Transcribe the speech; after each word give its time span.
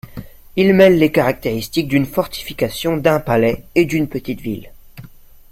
Il 0.55 0.73
mêle 0.73 0.97
les 0.97 1.11
caractéristiques 1.11 1.87
d'une 1.87 2.07
fortification, 2.07 2.97
d'un 2.97 3.19
palais 3.19 3.63
et 3.75 3.85
d'une 3.85 4.07
petite 4.07 4.41
ville. 4.41 4.71